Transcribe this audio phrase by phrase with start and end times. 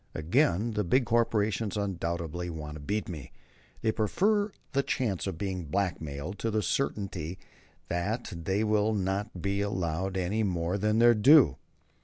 [0.15, 3.31] Again, the big corporations undoubtedly want to beat me.
[3.83, 7.37] They prefer the chance of being blackmailed to the certainty
[7.87, 11.57] that they will not be allowed any more than their due.